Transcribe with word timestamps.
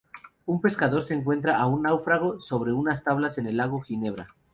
Un 0.47 0.59
pescador 0.61 1.03
se 1.03 1.13
encuentra 1.13 1.57
a 1.57 1.67
un 1.67 1.83
náufrago 1.83 2.41
sobre 2.41 2.73
unas 2.73 3.03
tablas 3.03 3.37
en 3.37 3.45
el 3.45 3.57
lago 3.57 3.81
Ginebra. 3.81 4.35